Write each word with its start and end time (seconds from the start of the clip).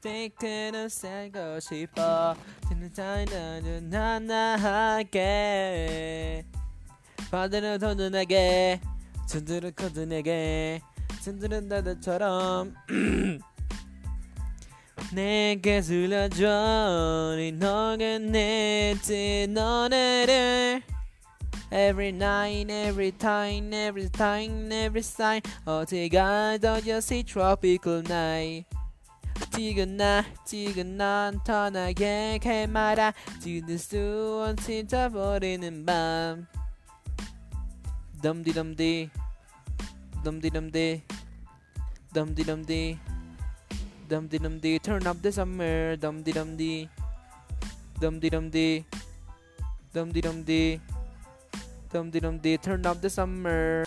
테이크는 0.00 0.88
살고 0.88 1.60
싶어. 1.60 2.34
듣는 2.68 2.88
사이는 2.94 3.92
하나하게. 3.92 5.16
바다는 7.30 7.78
더는에게. 7.78 8.80
순들은 9.26 9.72
커든에게. 9.76 10.80
순들은 11.20 11.68
나들처럼. 11.68 12.74
내게 15.12 15.80
들려줘. 15.82 17.34
네 17.36 17.50
너는 17.52 18.32
내지 18.32 19.46
너네를. 19.50 20.82
Every 21.72 22.08
night, 22.08 22.72
every 22.72 23.12
time, 23.12 23.72
every 23.72 24.08
time, 24.08 24.72
every 24.72 25.00
sign. 25.00 25.42
어디 25.64 26.08
가도 26.08 26.80
여시 26.86 27.22
tropical 27.22 28.02
night 28.08 28.79
지금 29.50 29.96
나 29.96 30.24
지금 30.44 30.96
난 30.96 31.38
터나게 31.44 32.38
해마라. 32.42 33.12
지들 33.40 33.78
수 33.78 34.46
없이 34.48 34.86
버리는 35.12 35.86
밤. 35.86 36.46
덤디덤디 38.22 39.10
덤디덤디 40.24 41.02
덤디덤디 42.12 42.98
덤디덤디. 44.08 44.78
Turn 44.82 45.06
up 45.06 45.22
the 45.22 45.28
summer. 45.28 45.96
덤디덤디 46.00 46.88
덤디덤디 48.00 48.84
덤디덤디 49.92 50.80
덤디덤디. 51.90 52.58
Turn 52.58 52.86
up 52.86 53.00
the 53.00 53.06
summer 53.06 53.84